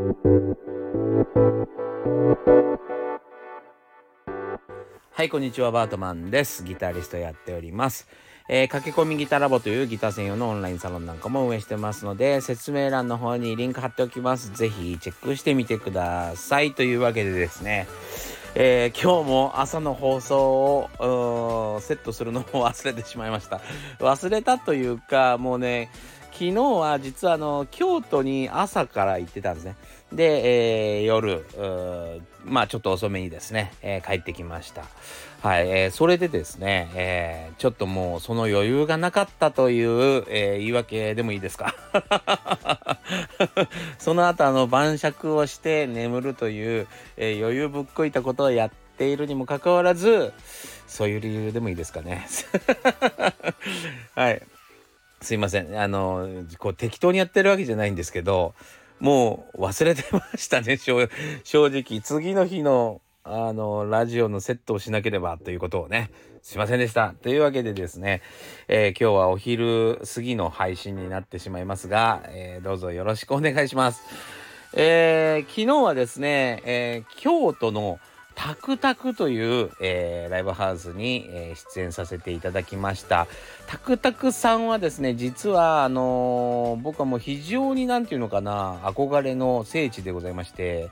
[0.00, 0.06] は
[5.24, 6.64] い、こんにちは、バートマンです。
[6.64, 8.08] ギタリストやっております。
[8.48, 14.54] えー、駆け込みギタラボというギター専用のオンラインサロンなんかも運営してますので、説明欄の方にリンク貼っておきます。
[14.54, 16.72] ぜひチェックしてみてください。
[16.72, 17.86] というわけでですね、
[18.54, 23.60] えー、今日も朝の放送をセットするのを忘れてしまいました。
[23.98, 25.90] 忘れたというか、もうね、
[26.32, 29.76] 昨日は実はあの京都に朝から行ってたんですね。
[30.12, 31.44] で、えー、夜、
[32.44, 34.84] まあちょっと遅めにですね、えー、帰ってきました。
[35.42, 41.74] はい、えー、それでですね、え、ちょっともうその余裕がなかったという、え、言い訳でもいいですか？
[43.98, 50.32] その後あの晩酌をして眠るという、え、余裕ぶっこいたことをやっているにもかかわらず、
[50.86, 52.26] そういう理由でもいいですかね。
[54.14, 54.42] はい。
[55.22, 55.78] すいません。
[55.78, 58.54] あの、こう適当にやってるわけじゃないんですけど、
[59.00, 61.08] もう忘れてましたね、 正
[61.66, 62.00] 直。
[62.00, 66.10] 次の日の、あの、ラジオのセットをしなければということをね、
[66.42, 67.14] すいませんでした。
[67.20, 68.22] というわけでですね、
[68.66, 74.02] えー、今日はお昼過ぎの配信になってしまいますが、えー、どうぞよろしくお願いします。
[74.72, 78.00] えー、昨日はですね、え京都の
[78.42, 83.26] タクタクという、えー、ライブハウスに、えー、出演させていただきました。
[83.66, 90.88] タクタクさんはですね、実は、あのー、僕はもう非常になんていうのかな、憧れの聖地でございまして、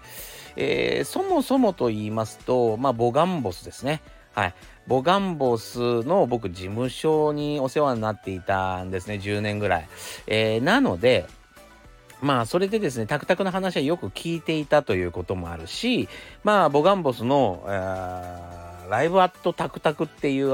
[0.57, 4.03] えそもそもと言いますと、まあ、ボガンボスですね。
[4.35, 4.55] はい。
[4.87, 9.89] ボガンボスの僕事務所にお世話になっていたんですね、10年ぐらい。
[10.27, 11.27] えなので、
[12.21, 16.09] まあそれでですねタクタクの話はよく聞いていたということもあるし
[16.45, 17.63] まあボガンボスの、
[18.89, 20.53] ライブアットタクタクっていう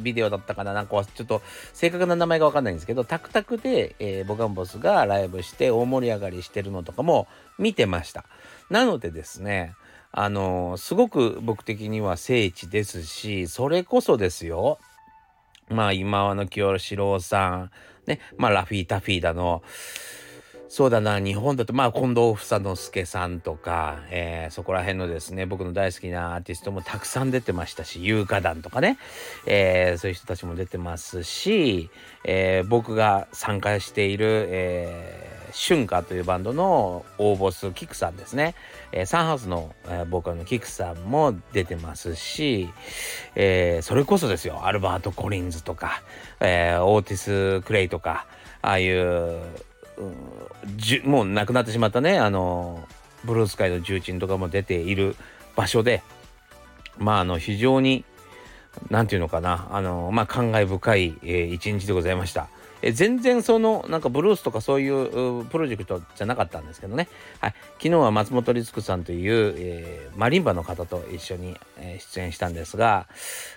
[0.00, 1.42] ビデオだったかななんかちょっと
[1.72, 7.26] 正確な名前がわかんないんですけどタクタクで、えー、ボガンボスがライブして大盛り上がりしてるのとかも
[7.58, 8.24] 見てました。
[8.68, 9.74] なのでですね
[10.12, 14.78] あのすごく僕的には聖地ですしそれこそですよ。
[15.68, 17.70] まあ今和の清志郎さん
[18.06, 19.62] ねまあラフィータフィーダの
[20.68, 28.98] そうだな、日本だと、まあ、近藤房之助さんとか、えー、そこら辺のですね、僕の大好きなアーティストもたくさん出てましたし、有価団とかね、
[29.46, 31.88] えー、そういう人たちも出てますし、
[32.24, 38.56] えー、僕が参加している、えー、春夏というバンドの大ボス、キクさんですね、
[38.90, 42.68] えー、サンハウスの、えー、ボーカルのキクさんも出てますし、
[43.36, 46.02] えー、それこそですよ、アルバート・コリンズとか、
[46.40, 48.26] えー、オーティス・クレイとか、
[48.62, 49.38] ああいう、
[50.76, 52.18] じもう亡くなってしまったね。
[52.18, 52.86] あの
[53.24, 55.16] ブルースカイの重鎮とかも出ている
[55.54, 56.02] 場所で。
[56.98, 58.04] まああの非常に
[58.90, 59.68] 何て言うのかな。
[59.70, 62.48] あのまあ感慨深い、えー、一日でございました。
[62.82, 67.08] え全然そのなんかブルースとかそういうプロジェクトじゃなかったんですけどね、
[67.40, 73.06] はい、昨日は松本律子さんという、えー、マリンバの方と一緒に、えー、出演したんですが、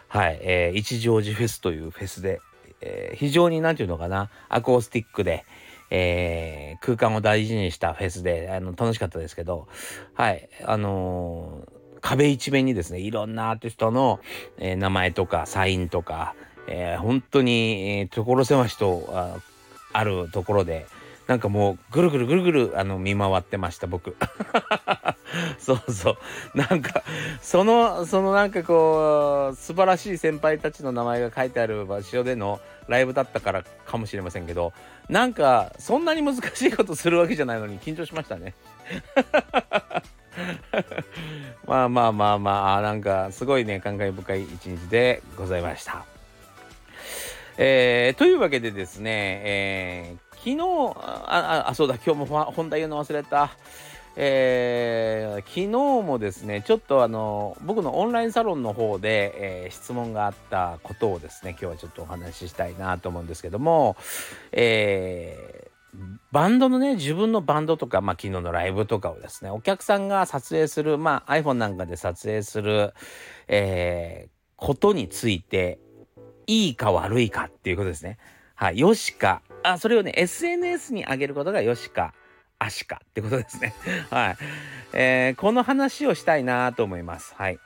[0.07, 0.39] はい。
[0.41, 2.41] えー、一乗寺フェスというフェスで、
[2.81, 4.29] え、非常に何て言うのかな。
[4.47, 5.45] アコースティックで、
[5.91, 9.67] えー、空間を大事にしたフェスであの楽しかったですけど
[10.13, 10.49] はい。
[10.65, 14.19] あのー、壁一面にですねいろんなアーティストの、
[14.57, 16.35] えー、名前とかサインとか、
[16.67, 19.37] えー、本当に、えー、所狭しとあ
[19.91, 20.85] あるところで
[21.27, 24.15] なんかもうぐるぐるぐるぐるあの見回ってました僕。
[25.59, 26.17] そうそう
[26.57, 27.03] なんか
[27.41, 34.73] そのそのなんかこう素晴らしい先輩たちの名前が書いてある場所でのライブだったからかもしれませんけど
[35.07, 38.53] なんかそんなに難しいことするわけじゃないのに緊張しましたね
[41.65, 46.05] まあまあまあまあなんかすごいね感慨深い一日でございました。
[47.61, 50.59] えー、というわけでですね、えー、昨日
[51.27, 53.51] ああそうだ今日も本題言うの忘れた。
[54.21, 55.67] えー、昨日
[56.05, 63.95] もですねちょっとあの僕のオンラインサロンの方で、えー、質問があったことをですね今日はちょっとお話ししたいなと思うんですけども、
[64.51, 65.99] えー、
[66.33, 72.93] バンドのね自分のバンドとか、まあ、昨日のライブとかをですねお客さんが撮影する、まあ、iPhone なんかで撮影する、
[73.47, 75.79] えー、ことについて
[76.45, 78.17] いいか悪いかっていうことですね。
[78.55, 82.13] はい、よしかあそれをね SNS に上げることがよしか
[82.59, 83.73] あしかってことですね。
[84.11, 84.37] はい、
[84.93, 87.33] えー、この話をしたいなと思います。
[87.37, 87.59] はい。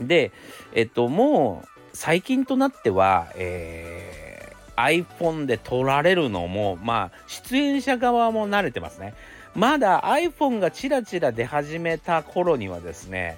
[0.00, 0.32] で
[0.72, 9.14] えっともう最近となっては、えー、iPhone で撮られるのもまあ出演者側も慣れてますね。
[9.54, 13.36] まだ iPhone がチラチラ出始めた頃にはですね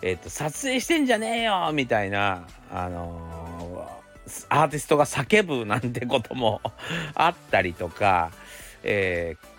[0.00, 3.98] えっと撮影してんじゃねえよみたいなあのー
[4.48, 6.60] アーティストが叫ぶなんてことも
[7.14, 8.30] あったりとか、
[8.82, 9.57] えー、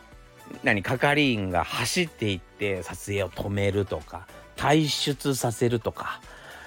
[0.63, 6.21] 何係員が走っていって撮影を止めるとか退出させるとか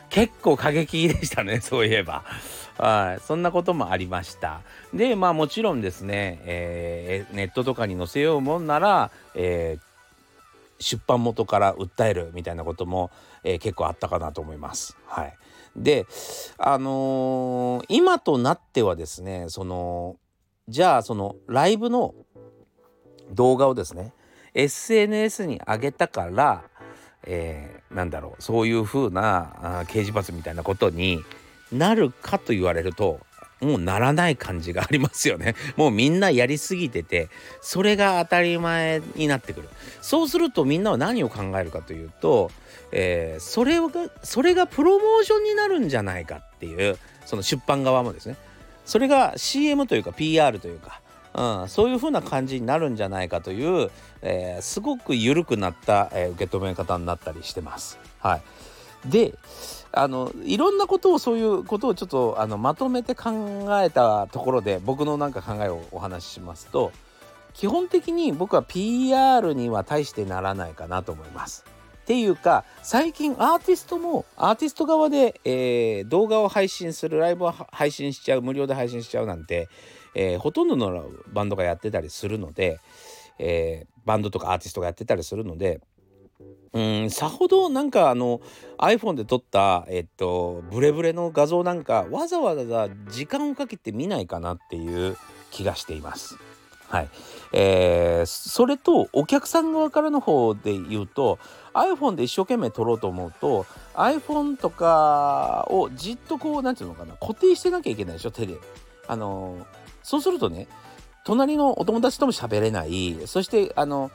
[0.08, 2.25] 結構過激でしたね そういえば。
[2.79, 4.62] はい、そんなこともありました。
[4.93, 13.11] で、まあもちろんですね、えー、ネットとかに載せようもんなら、えー、出版元から訴えるみたいなことも、
[13.44, 14.96] えー、結構あったかなと思います。
[15.06, 15.37] はい。
[15.76, 16.06] で、
[16.58, 20.17] あの、今となってはですね、その、
[20.69, 22.14] じゃあそのライブの
[23.32, 24.12] 動画をですね、
[24.55, 26.62] SNS に上げたから、
[27.25, 31.23] えー、なんだろうそういう風なあ掲示板みたいなことに
[31.70, 33.20] なるかと言われると
[33.61, 35.55] もうならない感じがありますよね。
[35.76, 37.29] もうみんなやりすぎてて
[37.61, 39.69] それが当たり前になってくる。
[40.00, 42.50] そうするとみんなは何を考えるかというと、
[42.90, 48.37] えー、それがそれがプロモーションになるんじゃないかっていうその出版側もですね
[48.84, 51.00] それが CM というか PR というか
[51.34, 53.90] うん、そういう風な感じになるんじゃないかという、
[54.20, 57.99] えー、すごく緩くなった、えー、受け止め方になったりしてます。
[58.19, 58.43] はい、
[59.08, 59.34] で
[59.93, 66.93] あのいろんなことをそういうことをちょっとあのまとめて考えたところで僕のなんか考えをお話ししますと
[67.52, 71.64] 基本的に僕は PR には大してならないかなと思います。
[72.12, 79.69] ていうか最近アーティストもアーティスト側で、えー、動画を配信するライブを配信しちゃう無料で配信しちゃうなんて
[80.14, 82.81] えー、ほとんどのバンドがやってたりするので、
[83.38, 85.81] えー、バンドとかアーティストがやってたりするので
[86.75, 88.41] うんさほどなんかあの
[88.79, 95.17] iPhone で撮ったえっとブレブレの画像なんかわざわざ時間をかけて見ないかなっていう
[95.50, 96.37] 気がしています。
[96.93, 97.09] はい
[97.53, 101.39] えー、それとお客さん側からの方で言うと
[101.73, 108.56] iPhone で一生懸命撮ろうと思うと iPhone とかをじっとこう何て言うのかな固定してなきゃいけないでしょ手で。
[109.09, 110.69] あのーそうするとね
[111.25, 114.11] 隣のお友達とも喋れないそしてあの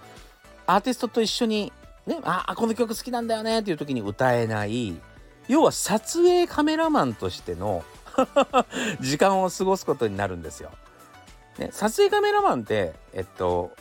[0.65, 1.71] アーティストと一緒に
[2.05, 4.95] ねあこの曲好きなんだよねっていう時に歌えない
[5.47, 7.85] 要は撮影カメラマンとしての
[8.99, 10.71] 時間を過ごすことになるんですよ。
[11.57, 13.71] ね、撮影カメラマンってえっと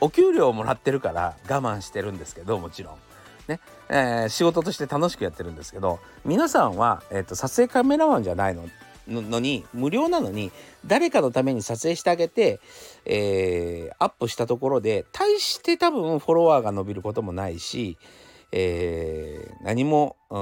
[0.00, 2.94] お給料をもらってるから我慢してるんですけどもちろん。
[3.48, 3.58] ね
[3.88, 8.68] えー、仕事として楽しくやってるんですけど皆さんは、えっと、撮影カメラマンじゃないの
[9.08, 10.52] のに無料なのに
[10.86, 12.60] 誰かのために撮影してあげて、
[13.04, 17.98] えー、アップしたところで大して多分フォロワーが伸びることもないし、
[18.52, 20.38] えー、何も、う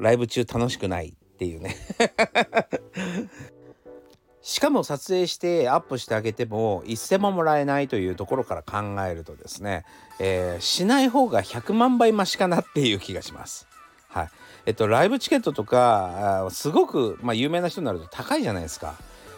[0.00, 1.74] ん、ライブ中楽しくないっていうね
[4.50, 9.84] しかも撮影してアップしてあげても一銭ももらえないというところから考えるとですね、
[10.18, 13.68] えー、しない方が100万倍マシかなっていう気がします。
[14.08, 14.28] はい
[14.66, 18.96] えっと、ライブチケットとかすごく、まあ、有名な人になると高いじゃないですか。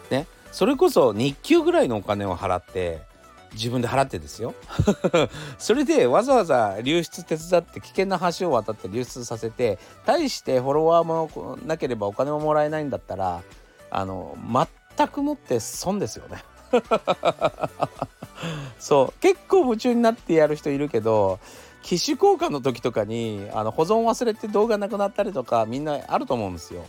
[0.09, 3.03] ね、それこそ日給ぐらいのお金を払って
[3.53, 4.55] 自分で払ってですよ
[5.59, 9.77] それでわざわざ流出手伝って危険な橋を渡って流出させて
[10.07, 13.43] 対してフォロワーもなければお金ももらえないんだったら
[13.91, 14.35] あの
[14.97, 16.43] 全くもって損ですよね
[18.79, 21.39] そう結構夢中になってやる人いるけど
[21.83, 26.85] 機種交換の時とかにあの保存忘れて動画なくなったりとかみんなあると思うんですよ。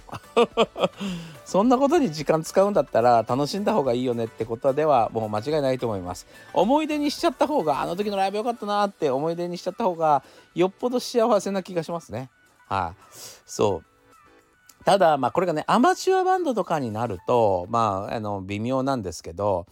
[1.45, 6.29] そんなことに時間使うんだったら楽しんだ方がいいよねってことではもう間違いないと思います。
[6.53, 10.23] 思い出にしちゃった方があの時のライブよかったなって思い出にしちゃった方が
[10.55, 12.31] よっぽど幸せな気がしますね。
[12.69, 13.03] はい、
[13.45, 13.94] そう。
[14.85, 19.67] ただまあこれがねアマチュアバンドとかになるとまああの微妙なんですけど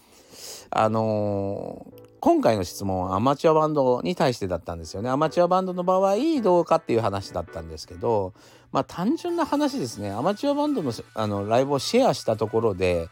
[0.71, 5.11] あのー今回の質問はアマチュアバンドに対してだったんですよね。
[5.11, 8.33] アマチュアバンドの場合どうかっていう話だったんですけど
[8.71, 13.09] まあ単純な話ですねアマチュアバンドのあのライブをシェアしたところで、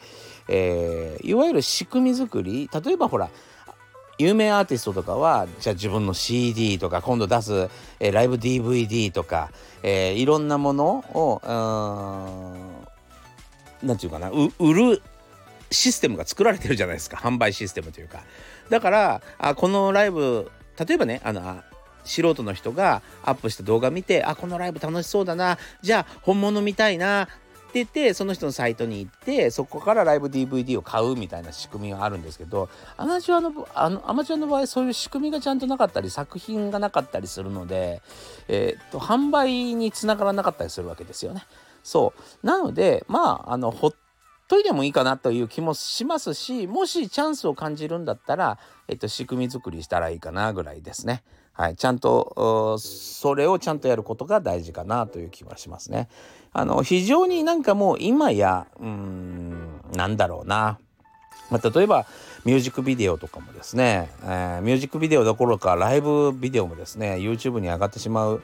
[0.49, 3.31] えー、いわゆる仕組み作り例えばほら
[4.21, 9.51] 有名アーティストとかはじゃあ自分の CD とか今度出す、えー、ライブ DVD とか、
[9.83, 11.41] えー、いろんなものを
[13.83, 15.03] 何て言うかな売る
[15.71, 17.17] システムが作られてるじゃないですか。
[17.17, 18.23] 販売システムというか。
[18.69, 21.63] だからあこのライブ例えばねあの
[22.05, 25.59] 素人の人がアップした動画見てあこのライブ楽しそうだな。
[25.81, 27.29] じゃあ本物見たいな。
[27.71, 38.03] っててその人のサイトに行ってそこからライブ DVD を買うみたいな仕組みがあるんですけどアマチュアのあのアマチュアの場合そういう仕組みがちゃんとなかったり作品がなかったりするので、
[38.49, 41.45] えー、っと販売につながらなかったりするわけですよね。
[41.83, 42.13] そ
[42.43, 43.95] うなのでまああのほっ
[44.51, 51.23] といてもいいかなという気もしますしもしチャンスを感じるんだったら、えっと、仕組み作りしたらいいかなぐらいですね。
[51.53, 56.09] はい、ちゃんとそれをちゃんとやることが大事かなという気はしますね。
[56.53, 60.81] あの非常になんかもう今やうんなんだろうな
[61.51, 62.07] まあ、例えば
[62.45, 68.43] ミュージックビデオとかもですね、えー、ミュージックビデオどころかライブビデオもですね YouTube に上がってしまう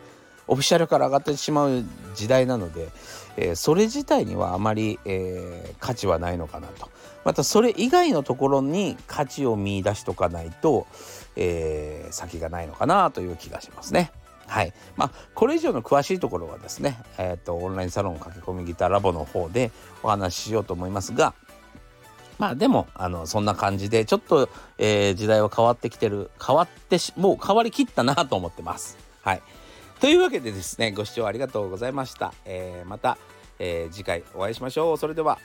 [0.48, 1.84] オフィシャルから上がってしまう
[2.14, 2.88] 時代なので、
[3.36, 6.88] えー、それ自体にはあまり、えー、価値はないのかなと
[7.26, 10.86] またそれ以外のところに価値を見出しとかないと、
[11.34, 14.12] えー、先がないのかなという気がしますね。
[14.46, 14.72] はい。
[14.94, 19.72] まあ、これ以上の詳しいところはですね、えっ、ー、と、オンラインサロン駆け込みギターラボの方で
[20.04, 21.34] お話ししようと思いますが、
[22.38, 24.48] まあでも、あの、そんな感じで、ちょっと、
[24.78, 28.96] えー、時代は変わってきてる、変わってし、もう変わりきったなと思ってます。
[29.22, 29.42] はい。
[30.00, 32.34] というわけでですね、ご視聴ありがとうございました。
[32.44, 33.16] えー、また、
[33.58, 34.98] えー、次回お会いしましょう。
[34.98, 35.38] それでは。